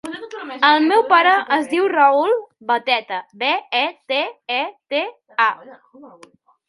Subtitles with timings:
[0.69, 2.33] El meu pare es diu Raül
[2.71, 3.51] Beteta: be,
[3.83, 4.23] e, te,
[4.59, 5.03] e, te,
[5.49, 5.51] a.